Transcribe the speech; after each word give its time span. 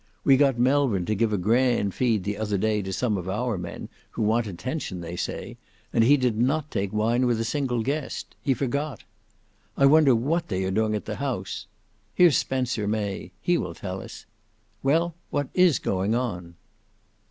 We 0.23 0.35
got 0.35 0.57
Melbourne 0.57 1.05
to 1.05 1.13
give 1.13 1.31
a 1.31 1.37
grand 1.37 1.93
feed 1.93 2.23
the 2.23 2.35
other 2.39 2.57
day 2.57 2.81
to 2.81 2.91
some 2.91 3.17
of 3.19 3.29
our 3.29 3.55
men 3.55 3.87
who 4.09 4.23
want 4.23 4.47
attention 4.47 4.99
they 4.99 5.15
say, 5.15 5.57
and 5.93 6.03
he 6.03 6.17
did 6.17 6.39
not 6.39 6.71
take 6.71 6.91
wine 6.91 7.27
with 7.27 7.39
a 7.39 7.43
single 7.43 7.83
guest. 7.83 8.33
He 8.41 8.55
forgot. 8.55 9.03
I 9.77 9.85
wonder 9.85 10.15
what 10.15 10.47
they 10.47 10.63
are 10.63 10.71
doing 10.71 10.95
at 10.95 11.05
the 11.05 11.17
House! 11.17 11.67
Here's 12.15 12.35
Spencer 12.35 12.87
May, 12.87 13.31
he 13.41 13.59
will 13.59 13.75
tell 13.75 14.01
us. 14.01 14.25
Well, 14.81 15.13
what 15.29 15.49
is 15.53 15.77
going 15.77 16.15
on?" 16.15 16.55